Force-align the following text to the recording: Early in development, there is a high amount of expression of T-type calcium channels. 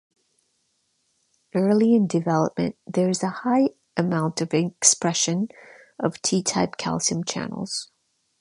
Early 1.53 1.93
in 1.93 2.07
development, 2.07 2.75
there 2.87 3.07
is 3.07 3.21
a 3.21 3.29
high 3.29 3.75
amount 3.95 4.41
of 4.41 4.51
expression 4.51 5.49
of 5.99 6.19
T-type 6.23 6.77
calcium 6.77 7.23
channels. 7.23 7.91